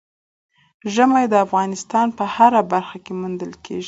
ژمی 0.93 1.25
د 1.29 1.35
افغانستان 1.45 2.07
په 2.17 2.23
هره 2.35 2.61
برخه 2.71 2.97
کې 3.03 3.13
موندل 3.19 3.53
کېږي. 3.63 3.79